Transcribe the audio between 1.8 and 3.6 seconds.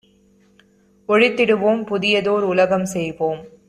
புதியதோர் உலகம் செய்வோம்!